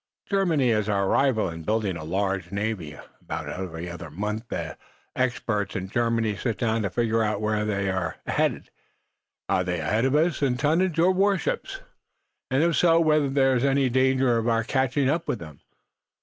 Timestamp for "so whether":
12.77-13.29